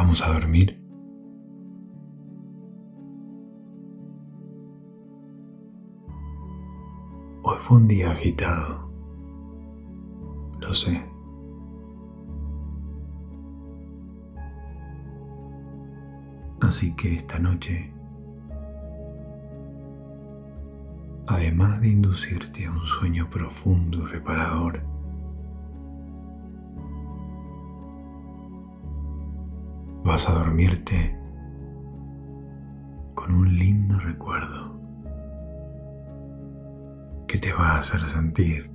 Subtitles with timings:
[0.00, 0.80] Vamos a dormir.
[7.42, 8.88] Hoy fue un día agitado.
[10.60, 11.04] Lo sé.
[16.60, 17.92] Así que esta noche,
[21.26, 24.80] además de inducirte a un sueño profundo y reparador,
[30.08, 31.14] vas a dormirte
[33.14, 34.80] con un lindo recuerdo
[37.26, 38.70] que te va a hacer sentir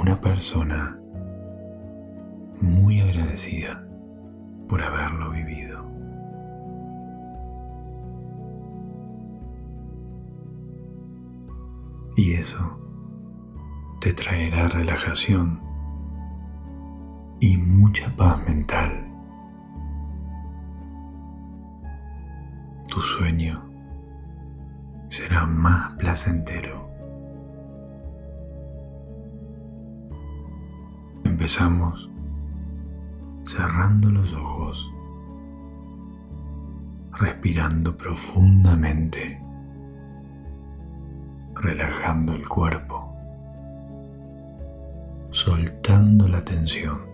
[0.00, 1.00] una persona
[2.60, 3.84] muy agradecida
[4.68, 5.84] por haberlo vivido.
[12.16, 12.78] Y eso
[14.00, 15.69] te traerá relajación
[17.40, 19.06] y mucha paz mental.
[22.88, 23.62] Tu sueño
[25.08, 26.88] será más placentero.
[31.24, 32.10] Empezamos
[33.44, 34.92] cerrando los ojos,
[37.18, 39.40] respirando profundamente,
[41.54, 43.14] relajando el cuerpo,
[45.30, 47.09] soltando la tensión.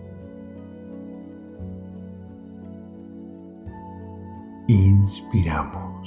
[5.07, 6.05] Inspiramos.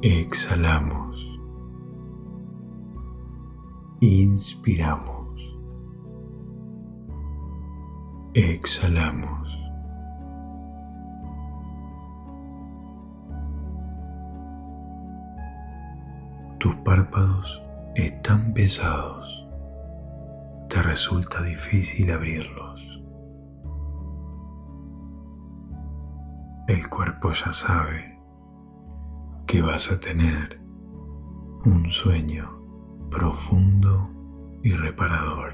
[0.00, 1.14] Exhalamos.
[4.00, 5.18] Inspiramos.
[8.32, 9.58] exhalamos.
[16.58, 17.62] Tus párpados
[17.96, 19.46] están pesados.
[20.70, 22.97] Te resulta difícil abrirlos.
[26.68, 28.20] El cuerpo ya sabe
[29.46, 30.60] que vas a tener
[31.64, 32.60] un sueño
[33.10, 34.10] profundo
[34.62, 35.52] y reparador.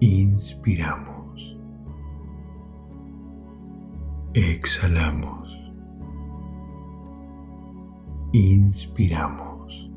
[0.00, 1.58] Inspiramos.
[4.32, 5.54] Exhalamos.
[8.32, 9.90] Inspiramos.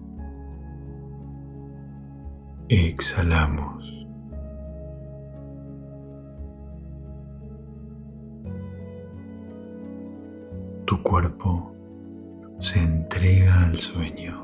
[2.68, 4.03] Exhalamos.
[11.04, 11.76] Cuerpo
[12.60, 14.44] se entrega al sueño.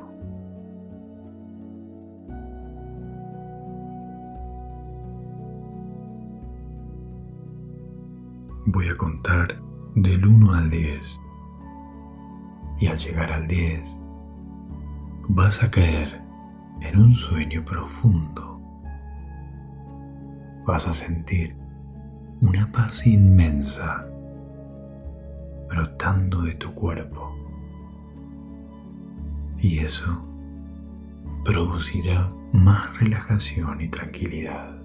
[8.71, 9.59] voy a contar
[9.95, 11.19] del 1 al 10.
[12.79, 13.81] Y al llegar al 10,
[15.27, 16.21] vas a caer
[16.81, 18.61] en un sueño profundo.
[20.65, 21.57] Vas a sentir
[22.41, 24.05] una paz inmensa
[25.69, 27.35] brotando de tu cuerpo.
[29.59, 30.21] Y eso
[31.45, 34.79] producirá más relajación y tranquilidad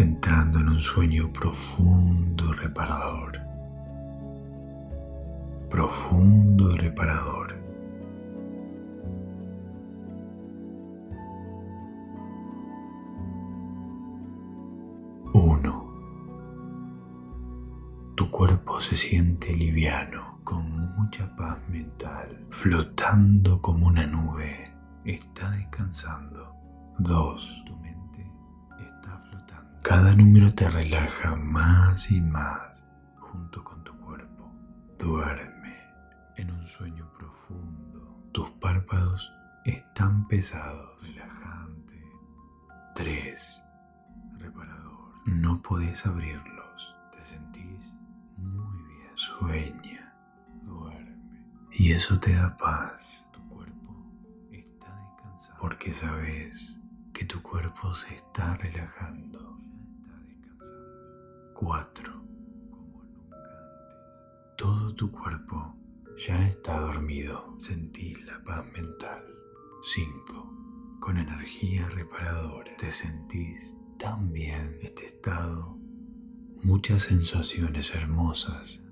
[0.00, 3.38] entrando en un sueño profundo reparador.
[5.68, 7.59] Profundo reparador.
[18.80, 24.72] Se siente liviano, con mucha paz mental, flotando como una nube.
[25.04, 26.54] Está descansando.
[26.98, 27.60] Dos.
[29.82, 32.84] Cada número te relaja más y más
[33.18, 34.52] junto con tu cuerpo.
[34.98, 35.74] Duerme
[36.36, 38.22] en un sueño profundo.
[38.32, 39.32] Tus párpados
[39.64, 42.04] están pesados, relajante.
[42.94, 43.62] 3.
[44.38, 45.14] Reparador.
[45.24, 46.59] No podés abrirlos.
[49.20, 50.14] Sueña.
[50.62, 51.14] Duerme.
[51.72, 53.28] Y eso te da paz.
[53.30, 53.94] Tu cuerpo
[54.50, 55.60] está descansando.
[55.60, 56.80] Porque sabes
[57.12, 59.58] que tu cuerpo se está relajando.
[61.52, 62.12] 4.
[62.70, 64.56] Como nunca antes.
[64.56, 65.76] Todo tu cuerpo
[66.16, 67.56] ya está dormido.
[67.58, 69.22] Sentís la paz mental.
[69.82, 70.96] 5.
[70.98, 72.74] Con energía reparadora.
[72.78, 75.76] Te sentís tan bien este estado.
[76.62, 78.82] Muchas sensaciones hermosas.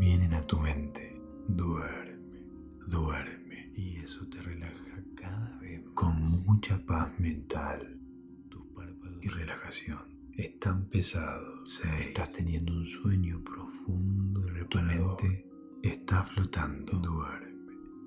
[0.00, 1.14] Vienen a tu mente.
[1.46, 2.40] Duerme,
[2.86, 3.70] duerme.
[3.76, 8.00] Y eso te relaja cada vez con mucha paz mental.
[8.48, 10.00] Tus párpados y relajación
[10.38, 11.84] están pesados.
[12.00, 15.46] Estás teniendo un sueño profundo y Tu mente
[15.82, 16.94] está flotando.
[16.98, 17.62] Duerme.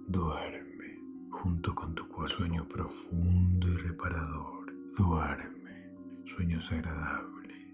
[0.08, 1.00] duerme
[1.30, 2.38] junto con tu cuerpo.
[2.38, 4.74] Sueño profundo y reparador.
[4.98, 5.92] Duerme.
[6.26, 7.68] Sueños agradables.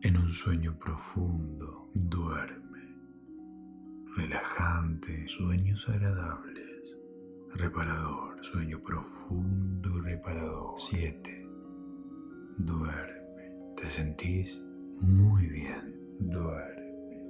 [0.00, 2.65] En un sueño profundo, duerme.
[4.16, 6.96] Relajante, sueños agradables.
[7.54, 10.72] Reparador, sueño profundo y reparador.
[10.78, 11.46] 7.
[12.56, 13.52] Duerme.
[13.76, 14.62] ¿Te sentís?
[15.02, 16.00] Muy bien.
[16.18, 17.20] Duerme.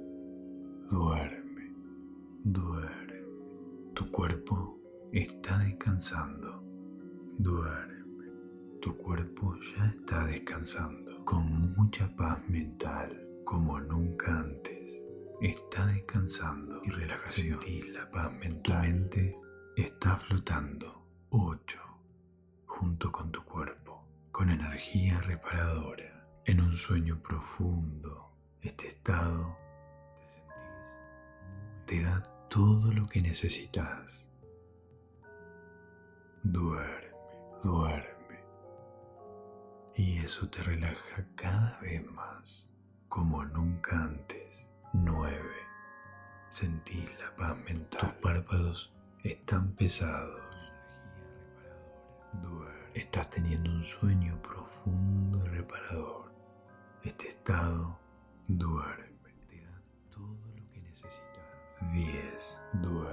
[0.89, 1.75] Duerme.
[2.45, 3.21] Duerme.
[3.93, 4.79] Tu cuerpo
[5.11, 6.63] está descansando.
[7.37, 8.31] Duerme.
[8.81, 15.03] Tu cuerpo ya está descansando con mucha paz mental como nunca antes.
[15.41, 17.61] Está descansando y relajación.
[17.61, 18.63] Sentís la paz mental.
[18.63, 19.37] Tu mente
[19.75, 21.05] está flotando.
[21.29, 21.79] 8.
[22.65, 28.31] Junto con tu cuerpo, con energía reparadora en un sueño profundo.
[28.61, 29.55] Este estado
[31.85, 34.27] te da todo lo que necesitas.
[36.41, 37.13] Duerme,
[37.63, 38.43] duerme.
[39.95, 42.71] Y eso te relaja cada vez más,
[43.07, 44.46] como nunca antes.
[44.93, 45.41] 9.
[46.49, 48.01] Sentís la paz mental.
[48.01, 48.93] Tus párpados
[49.23, 50.41] están pesados.
[52.93, 56.31] Estás teniendo un sueño profundo y reparador.
[57.03, 57.99] Este estado
[58.47, 61.45] duerme, te da todo lo que necesitas.
[61.93, 62.61] 10.
[62.73, 63.11] Duerme,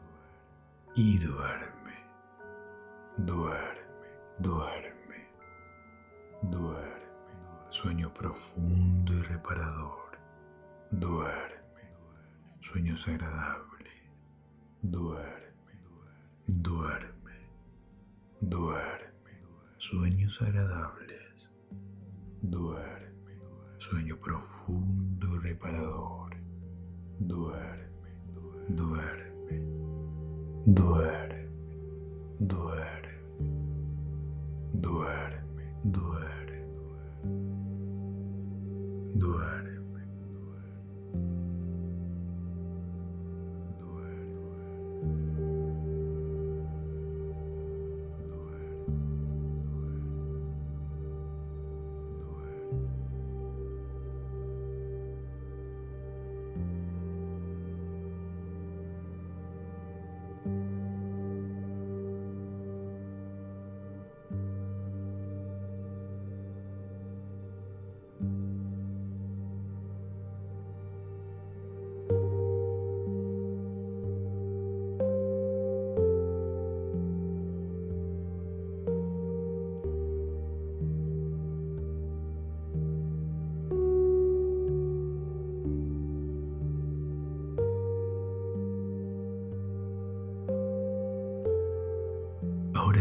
[0.00, 1.74] duerme y duerme.
[3.18, 4.08] Duerme,
[4.38, 5.28] duerme,
[6.42, 7.04] duerme.
[7.70, 10.03] Sueño profundo y reparador.
[11.00, 11.82] Duerme,
[12.60, 13.92] sueños agradables.
[14.82, 15.72] Duerme,
[16.46, 17.38] duerme,
[18.40, 19.30] duerme.
[19.78, 21.50] Sueños agradables.
[22.42, 23.04] Duerme
[23.84, 26.34] sueño profundo y reparador.
[27.18, 28.10] Duerme,
[28.68, 29.60] duerme,
[30.64, 31.48] duerme,
[32.38, 33.18] duerme,
[34.72, 36.64] duerme, duerme,
[39.14, 39.63] duerme.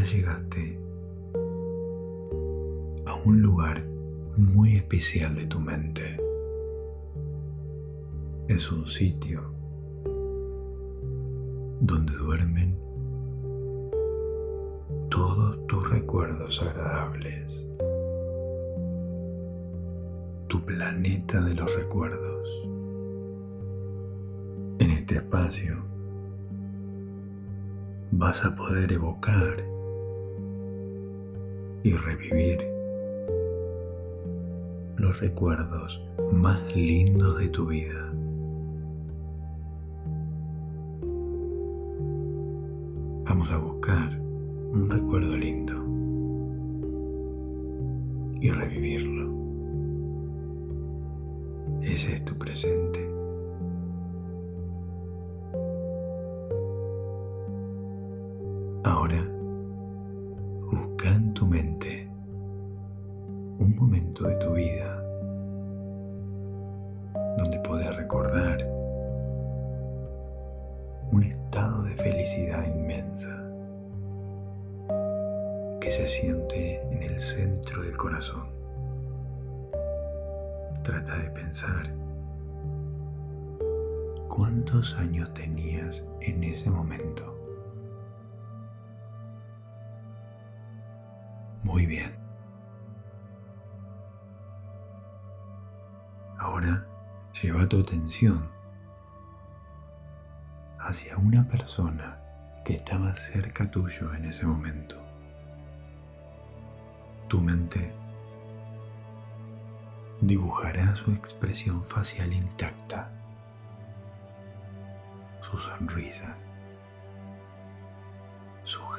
[0.03, 0.77] Llegaste
[3.05, 3.83] a un lugar
[4.37, 6.19] muy especial de tu mente.
[8.47, 9.41] Es un sitio
[11.79, 12.77] donde duermen
[15.09, 17.65] todos tus recuerdos agradables.
[20.47, 22.69] Tu planeta de los recuerdos.
[24.79, 25.77] En este espacio
[28.11, 29.72] vas a poder evocar
[31.83, 32.59] y revivir
[34.95, 38.11] los recuerdos más lindos de tu vida.
[43.25, 45.73] Vamos a buscar un recuerdo lindo
[48.39, 49.33] y revivirlo.
[51.81, 52.82] Ese es tu presente.
[75.83, 78.47] Que se siente en el centro del corazón.
[80.81, 81.93] Trata de pensar
[84.29, 87.37] cuántos años tenías en ese momento.
[91.63, 92.15] Muy bien.
[96.37, 96.87] Ahora
[97.41, 98.49] lleva tu atención
[100.79, 102.21] hacia una persona
[102.63, 105.12] que estaba cerca tuyo en ese momento.
[107.33, 107.91] Tu mente
[110.21, 113.09] dibujará su expresión facial intacta,
[115.41, 116.37] su sonrisa,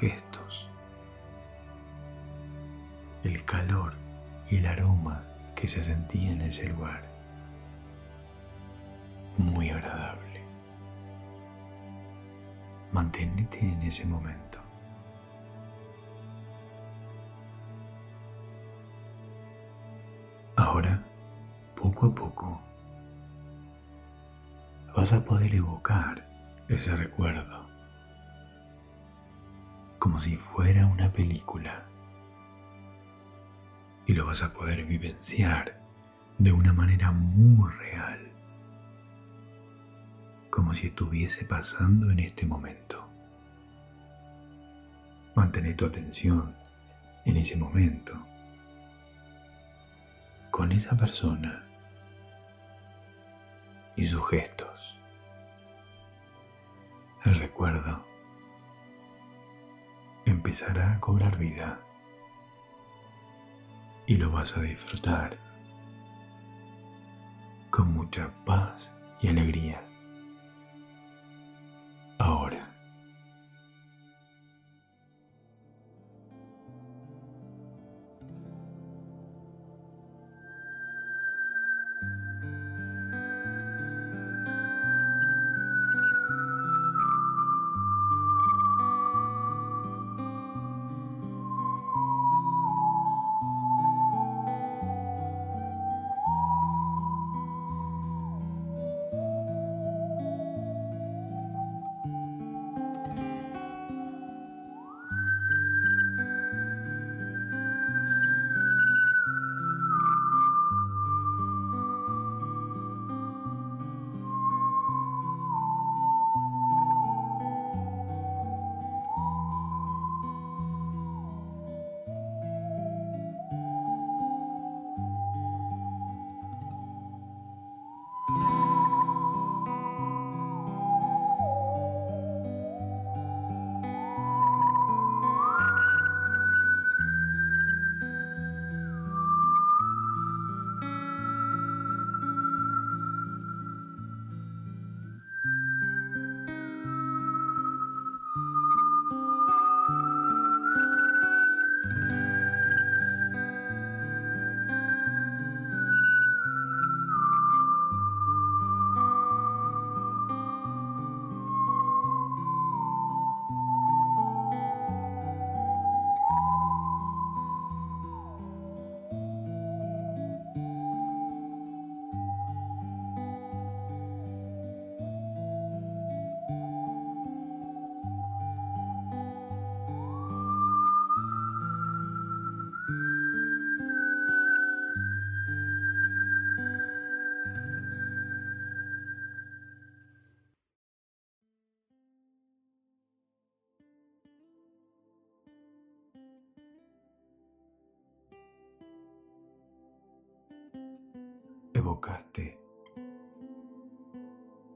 [0.01, 0.69] gestos,
[3.23, 3.93] el calor
[4.51, 5.23] y el aroma
[5.55, 7.05] que se sentía en ese lugar.
[9.39, 10.43] Muy agradable.
[12.91, 14.64] Manténete en ese momento.
[22.05, 22.61] Poco a poco,
[24.95, 26.29] vas a poder evocar
[26.69, 27.67] ese recuerdo.
[29.99, 31.87] Como si fuera una película.
[34.07, 35.81] Y lo vas a poder vivenciar
[36.39, 38.21] de una manera muy real,
[40.51, 43.09] como si estuviese pasando en este momento.
[45.35, 46.55] Mantén tu atención
[47.25, 48.15] en ese momento,
[50.51, 51.65] con esa persona
[53.97, 54.97] y sus gestos.
[57.25, 58.05] El recuerdo
[60.27, 61.79] empezará a cobrar vida
[64.07, 65.39] y lo vas a disfrutar
[67.71, 69.83] con mucha paz y alegría.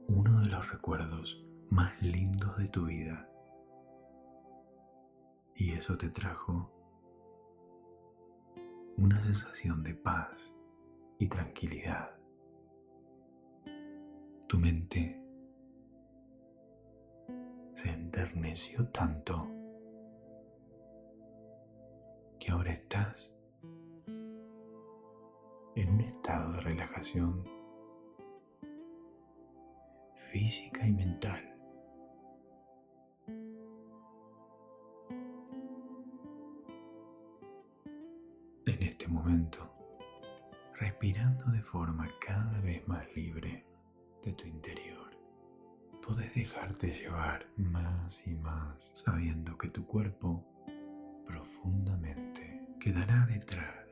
[0.08, 3.28] Uno de los recuerdos más lindos de tu vida.
[5.54, 6.70] Y eso te trajo
[8.96, 10.54] una sensación de paz
[11.18, 12.10] y tranquilidad.
[14.46, 15.20] Tu mente
[17.74, 19.46] se enterneció tanto
[22.38, 23.34] que ahora estás
[25.74, 27.42] en un de relajación
[30.30, 31.40] física y mental.
[38.66, 39.72] En este momento,
[40.78, 43.64] respirando de forma cada vez más libre
[44.22, 45.10] de tu interior,
[46.06, 50.44] puedes dejarte llevar más y más sabiendo que tu cuerpo
[51.26, 53.87] profundamente quedará detrás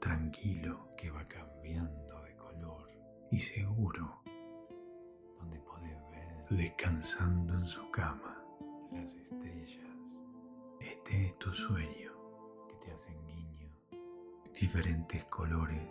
[0.00, 2.88] tranquilo que va cambiando de color
[3.30, 4.22] y seguro,
[5.38, 8.44] donde puedes ver descansando en su cama
[8.92, 9.86] las estrellas.
[10.80, 12.12] Este es tu sueño
[12.68, 13.70] que te hacen guiño,
[14.58, 15.90] diferentes colores,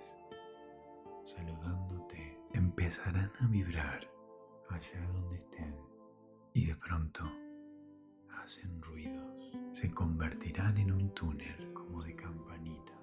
[1.26, 4.10] saludándote, empezarán a vibrar
[4.70, 5.76] allá donde estén
[6.54, 7.24] y de pronto
[8.42, 12.94] hacen ruidos, se convertirán en un túnel como de campanita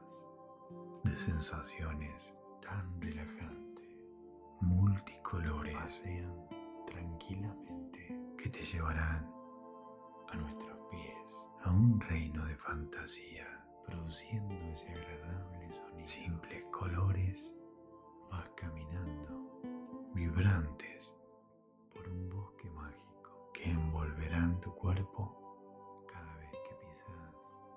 [1.05, 3.89] de sensaciones tan relajantes,
[4.61, 6.49] multicolores, pasean
[6.87, 9.31] tranquilamente, que te llevarán
[10.29, 16.07] a nuestros pies, a un reino de fantasía, produciendo ese agradable sonido.
[16.07, 17.39] Simples colores,
[18.31, 19.61] vas caminando,
[20.15, 21.15] vibrantes,
[21.95, 25.44] por un bosque mágico que envolverán tu cuerpo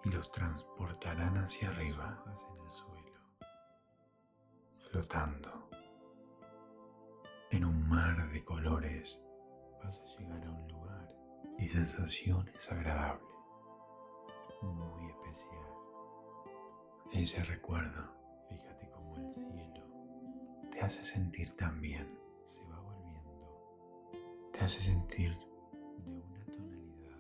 [0.08, 3.20] y los transportarán hacia arriba en el suelo,
[4.90, 5.70] flotando
[7.52, 9.22] en un mar de colores.
[9.84, 11.14] Vas a llegar a un lugar
[11.60, 13.28] y sensaciones agradables,
[14.62, 15.76] muy especial.
[17.12, 18.10] Ese recuerdo,
[18.50, 19.88] fíjate como el cielo
[20.72, 22.08] te hace sentir tan bien,
[22.48, 25.38] se va volviendo, te hace sentir
[25.98, 27.18] de una tonalidad.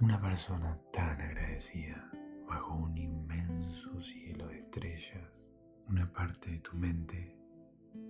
[0.00, 2.10] Una persona tan agradecida
[2.52, 5.42] bajo un inmenso cielo de estrellas,
[5.88, 7.34] una parte de tu mente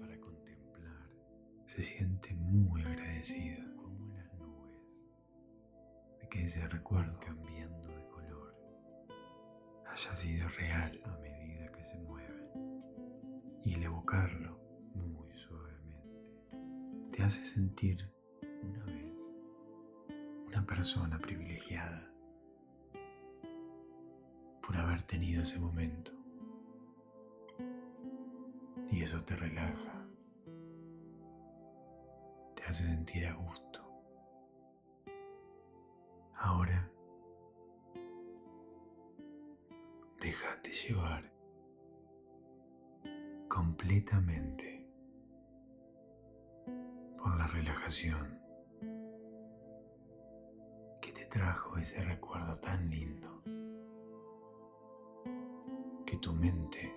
[0.00, 1.08] para contemplar.
[1.64, 4.80] Se siente muy agradecida como las nubes
[6.20, 8.56] de que ese recuerdo cambiando de color
[9.86, 12.82] haya sido real a medida que se mueven
[13.64, 14.58] y el evocarlo
[14.96, 16.58] muy suavemente.
[17.12, 18.10] Te hace sentir
[18.60, 19.14] una vez
[20.48, 22.11] una persona privilegiada
[24.64, 26.12] por haber tenido ese momento.
[28.90, 30.06] Y eso te relaja,
[32.54, 33.80] te hace sentir a gusto.
[36.36, 36.90] Ahora,
[40.20, 41.32] déjate llevar
[43.48, 44.86] completamente
[47.16, 48.38] por la relajación
[51.00, 53.42] que te trajo ese recuerdo tan lindo
[56.22, 56.94] tu mente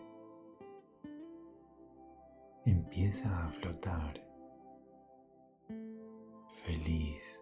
[2.63, 4.23] empieza a flotar
[6.63, 7.41] feliz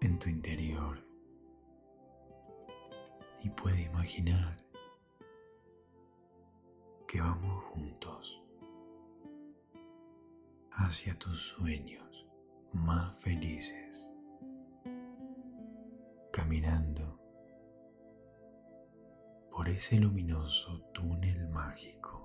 [0.00, 0.98] en tu interior.
[3.42, 4.56] Y puede imaginar
[7.06, 8.42] que vamos juntos
[10.70, 12.26] hacia tus sueños
[12.72, 14.16] más felices,
[16.32, 17.11] caminando
[19.72, 22.20] ese luminoso túnel mágico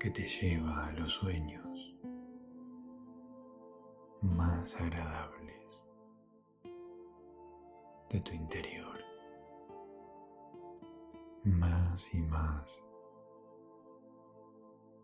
[0.00, 1.94] que te lleva a los sueños
[4.20, 5.62] más agradables
[8.10, 8.98] de tu interior,
[11.44, 12.68] más y más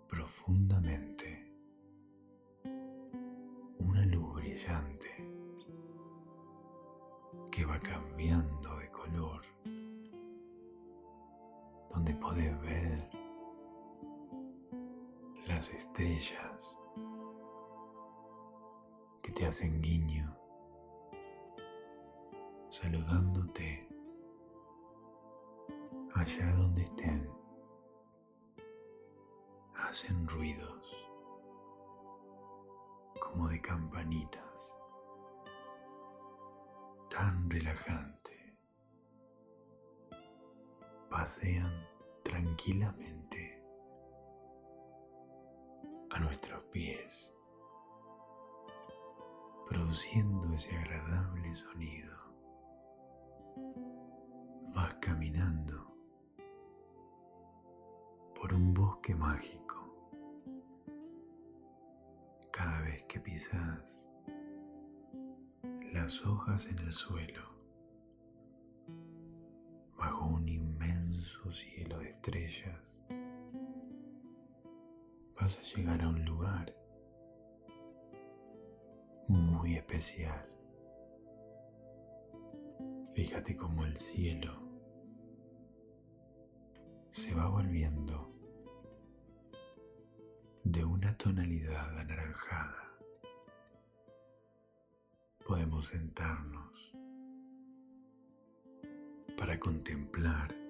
[0.09, 1.49] profundamente,
[3.79, 5.32] una luz brillante
[7.63, 9.41] que va cambiando de color,
[11.91, 13.09] donde podés ver
[15.47, 16.77] las estrellas
[19.23, 20.37] que te hacen guiño,
[22.69, 23.89] saludándote
[26.17, 27.31] allá donde estén,
[29.77, 30.85] hacen ruidos
[33.21, 34.72] como de campanitas
[37.13, 38.57] tan relajante.
[41.11, 41.71] Pasean
[42.25, 43.61] tranquilamente
[46.09, 47.35] a nuestros pies,
[49.69, 52.17] produciendo ese agradable sonido.
[54.75, 55.95] Vas caminando
[58.35, 59.77] por un bosque mágico.
[62.51, 64.03] Cada vez que pisas
[65.93, 67.43] las hojas en el suelo,
[69.99, 72.97] bajo un inmenso cielo de estrellas,
[75.39, 76.75] vas a llegar a un lugar
[79.29, 80.49] muy especial.
[83.15, 84.59] Fíjate cómo el cielo
[87.13, 88.33] se va volviendo
[90.65, 92.92] de una tonalidad anaranjada
[95.53, 96.95] podemos sentarnos
[99.37, 100.62] para contemplar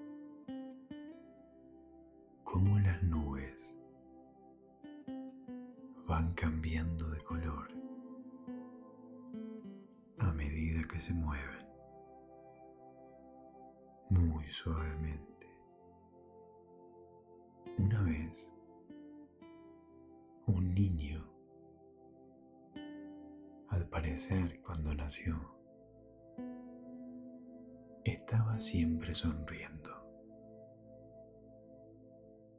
[28.04, 29.90] estaba siempre sonriendo.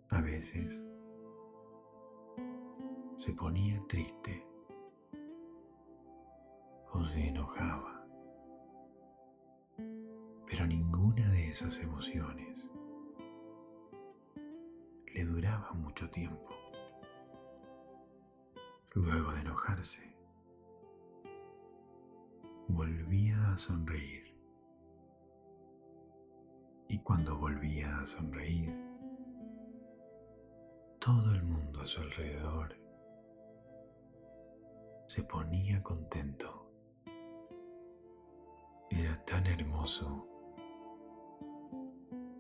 [0.10, 0.86] A veces
[3.18, 4.46] se ponía triste
[6.92, 8.06] o se enojaba.
[10.46, 12.70] Pero ninguna de esas emociones
[15.12, 16.50] le duraba mucho tiempo.
[18.94, 20.13] Luego de enojarse,
[22.74, 24.36] volvía a sonreír.
[26.90, 28.74] Y cuando volvía a sonreír,
[31.00, 32.76] todo el mundo a su alrededor
[35.06, 36.68] se ponía contento.
[38.90, 40.28] Era tan hermoso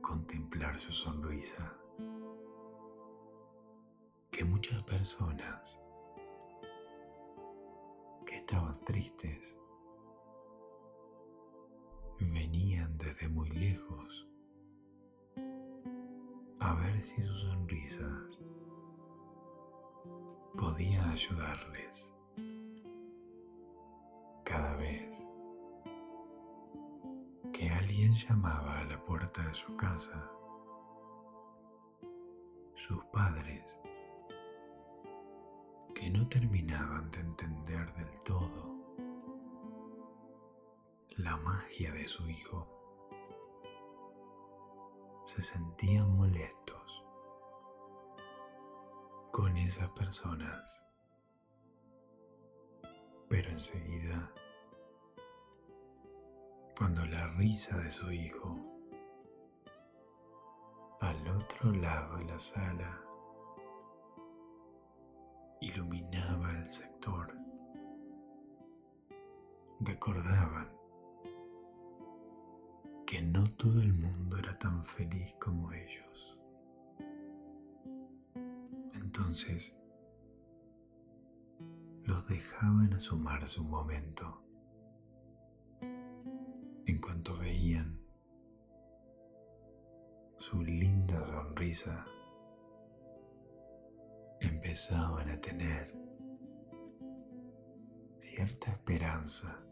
[0.01, 1.77] contemplar su sonrisa
[4.31, 5.79] que muchas personas
[8.25, 9.57] que estaban tristes
[12.19, 14.27] venían desde muy lejos
[16.59, 18.09] a ver si su sonrisa
[20.57, 22.13] podía ayudarles.
[24.45, 25.17] Cada vez
[27.51, 30.31] que alguien llamaba a la puerta de su casa,
[32.75, 33.79] sus padres,
[35.93, 38.72] que no terminaban de entender del todo
[41.17, 42.67] la magia de su hijo,
[45.25, 47.03] se sentían molestos
[49.31, 50.81] con esas personas.
[53.29, 54.31] Pero enseguida,
[56.77, 58.57] cuando la risa de su hijo
[60.99, 63.01] al otro lado de la sala
[65.61, 67.35] iluminaba el sector,
[69.79, 70.82] recordaban
[73.13, 76.35] que no todo el mundo era tan feliz como ellos.
[78.95, 79.77] Entonces,
[82.05, 84.41] los dejaban asomarse un momento.
[86.87, 87.99] En cuanto veían
[90.39, 92.07] su linda sonrisa,
[94.39, 95.95] empezaban a tener
[98.17, 99.63] cierta esperanza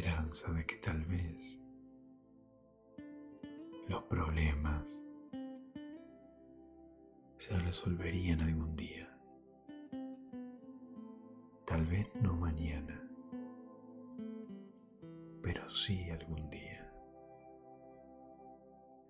[0.00, 1.58] esperanza de que tal vez
[3.86, 4.82] los problemas
[7.36, 9.14] se resolverían algún día.
[11.66, 12.98] Tal vez no mañana,
[15.42, 16.90] pero sí algún día.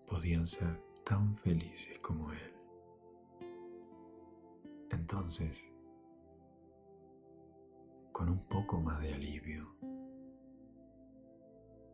[0.08, 2.52] Podían ser tan felices como él.
[4.90, 5.56] Entonces,
[8.10, 9.72] con un poco más de alivio,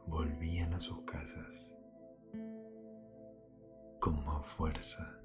[0.07, 1.77] volvían a sus casas
[4.01, 5.21] con más fuerza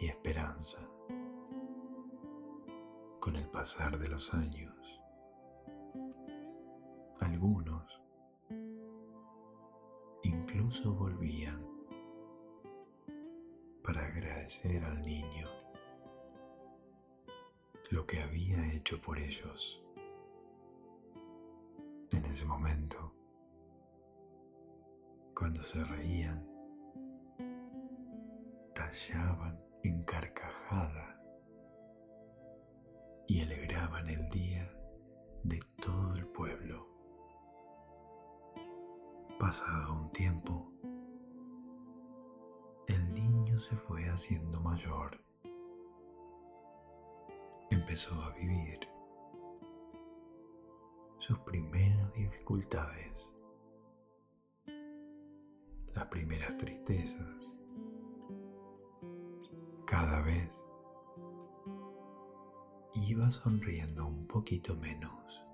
[0.00, 0.80] y esperanza.
[3.20, 4.74] Con el pasar de los años,
[7.20, 8.00] algunos
[10.22, 11.66] incluso volvían
[13.82, 15.46] para agradecer al niño
[17.90, 19.82] lo que había hecho por ellos
[22.10, 23.12] en ese momento,
[25.34, 26.46] cuando se reían,
[28.74, 31.20] tallaban en carcajada
[33.26, 34.70] y alegraban el día
[35.44, 36.88] de todo el pueblo.
[39.38, 40.72] Pasado un tiempo,
[42.88, 45.22] el niño se fue haciendo mayor.
[47.70, 48.87] Empezó a vivir
[51.28, 53.30] sus primeras dificultades,
[55.94, 57.60] las primeras tristezas.
[59.84, 60.50] Cada vez
[62.94, 65.44] iba sonriendo un poquito menos.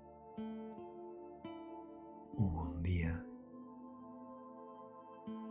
[2.37, 3.25] Hubo un día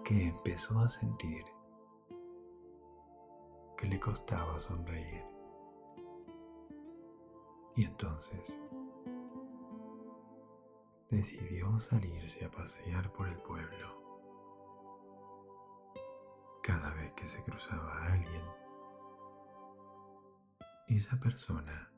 [0.06, 1.44] que empezó a sentir
[3.76, 5.22] que le costaba sonreír.
[7.76, 8.58] Y entonces
[11.14, 14.02] decidió salirse a pasear por el pueblo.
[16.62, 18.42] Cada vez que se cruzaba a alguien,
[20.88, 21.92] esa persona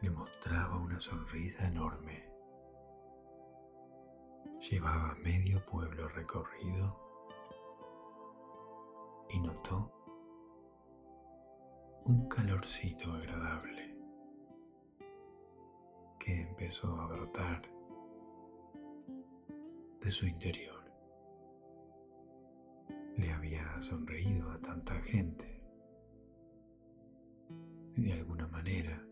[0.00, 2.30] le mostraba una sonrisa enorme.
[4.70, 6.98] Llevaba medio pueblo recorrido
[9.28, 9.92] y notó
[12.06, 13.75] un calorcito agradable
[16.26, 17.62] empezó a brotar
[20.00, 20.84] de su interior.
[23.16, 25.56] Le había sonreído a tanta gente.
[27.96, 29.02] de alguna manera.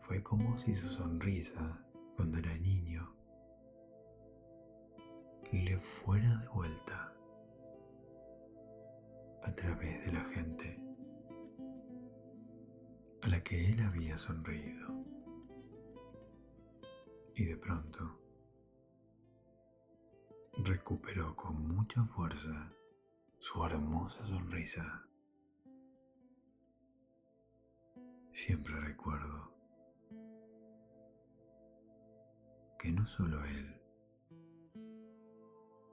[0.00, 1.84] Fue como si su sonrisa,
[2.16, 3.14] cuando era niño,
[5.52, 7.14] le fuera de vuelta
[9.42, 10.83] a través de la gente
[13.24, 14.86] a la que él había sonreído.
[17.34, 18.20] Y de pronto
[20.58, 22.70] recuperó con mucha fuerza
[23.38, 25.06] su hermosa sonrisa.
[28.32, 29.54] Siempre recuerdo
[32.78, 33.80] que no solo él,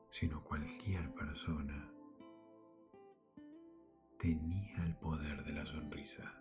[0.09, 1.93] sino cualquier persona
[4.19, 6.40] tenía el poder de la sonrisa.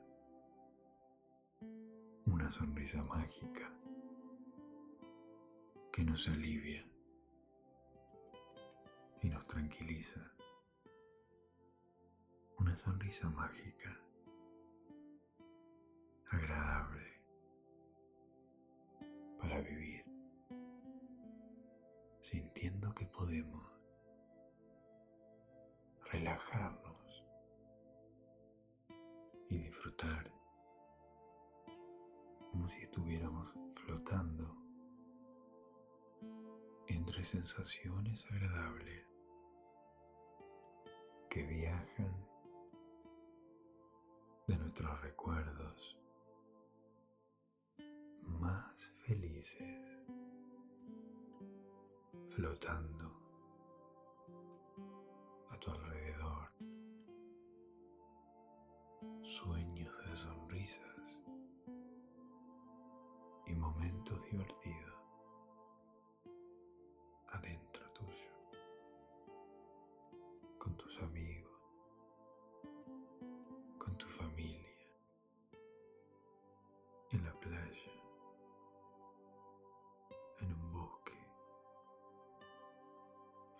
[2.32, 3.72] Una sonrisa mágica
[5.92, 6.86] que nos alivia
[9.20, 10.20] y nos tranquiliza.
[12.58, 14.00] Una sonrisa mágica,
[16.30, 17.20] agradable
[19.40, 20.04] para vivir,
[22.20, 23.66] sintiendo que podemos
[26.12, 27.24] relajarnos
[29.48, 30.39] y disfrutar
[32.50, 34.56] como si estuviéramos flotando
[36.88, 39.06] entre sensaciones agradables
[41.28, 42.26] que viajan
[44.48, 45.96] de nuestros recuerdos
[48.24, 48.74] más
[49.06, 50.04] felices,
[52.34, 53.12] flotando
[55.50, 56.50] a tu alrededor,
[59.22, 60.89] sueños de sonrisas y
[63.80, 64.94] momentos divertidos
[67.28, 68.30] adentro tuyo,
[70.58, 71.50] con tus amigos,
[73.78, 74.68] con tu familia,
[77.12, 77.92] en la playa,
[80.40, 81.18] en un bosque,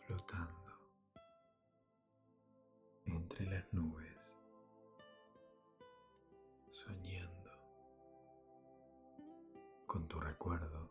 [0.06, 0.72] flotando
[3.06, 4.09] entre las nubes,
[10.40, 10.88] recuerdo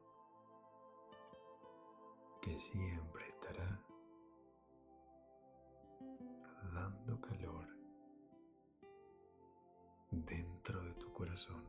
[2.39, 3.83] que siempre estará
[6.71, 7.67] dando calor
[10.12, 11.68] dentro de tu corazón.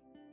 [0.00, 0.27] Bye.